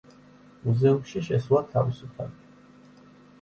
მუზეუმში 0.61 1.21
შესვლა 1.27 1.61
თავისუფალია. 1.75 3.07